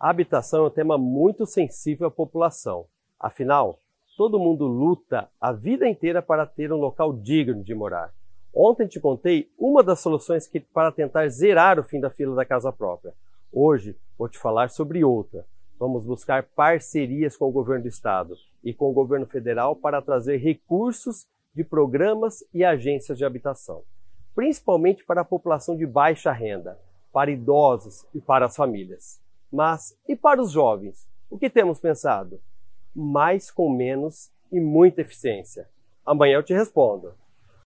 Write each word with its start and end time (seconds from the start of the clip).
A 0.00 0.10
habitação 0.10 0.64
é 0.64 0.68
um 0.68 0.70
tema 0.70 0.96
muito 0.96 1.44
sensível 1.44 2.06
à 2.06 2.10
população. 2.10 2.86
Afinal, 3.18 3.80
todo 4.16 4.38
mundo 4.38 4.64
luta 4.64 5.28
a 5.40 5.50
vida 5.50 5.88
inteira 5.88 6.22
para 6.22 6.46
ter 6.46 6.72
um 6.72 6.76
local 6.76 7.12
digno 7.12 7.64
de 7.64 7.74
morar. 7.74 8.14
Ontem 8.54 8.86
te 8.86 9.00
contei 9.00 9.50
uma 9.58 9.82
das 9.82 9.98
soluções 9.98 10.46
que, 10.46 10.60
para 10.60 10.92
tentar 10.92 11.26
zerar 11.28 11.80
o 11.80 11.82
fim 11.82 11.98
da 11.98 12.10
fila 12.10 12.36
da 12.36 12.44
casa 12.44 12.72
própria. 12.72 13.12
Hoje 13.52 13.96
vou 14.16 14.28
te 14.28 14.38
falar 14.38 14.70
sobre 14.70 15.02
outra. 15.02 15.44
Vamos 15.80 16.04
buscar 16.04 16.44
parcerias 16.44 17.36
com 17.36 17.46
o 17.46 17.52
governo 17.52 17.82
do 17.82 17.88
estado 17.88 18.36
e 18.62 18.72
com 18.72 18.88
o 18.88 18.94
governo 18.94 19.26
federal 19.26 19.74
para 19.74 20.00
trazer 20.00 20.36
recursos 20.36 21.26
de 21.52 21.64
programas 21.64 22.44
e 22.54 22.64
agências 22.64 23.18
de 23.18 23.24
habitação, 23.24 23.82
principalmente 24.32 25.04
para 25.04 25.22
a 25.22 25.24
população 25.24 25.76
de 25.76 25.86
baixa 25.86 26.30
renda, 26.30 26.78
para 27.12 27.32
idosos 27.32 28.06
e 28.14 28.20
para 28.20 28.46
as 28.46 28.54
famílias. 28.54 29.20
Mas 29.50 29.96
e 30.06 30.14
para 30.14 30.40
os 30.40 30.50
jovens? 30.52 31.08
O 31.30 31.38
que 31.38 31.50
temos 31.50 31.80
pensado? 31.80 32.40
Mais 32.94 33.50
com 33.50 33.70
menos 33.70 34.30
e 34.50 34.60
muita 34.60 35.00
eficiência. 35.00 35.68
Amanhã 36.04 36.36
eu 36.36 36.42
te 36.42 36.54
respondo. 36.54 37.14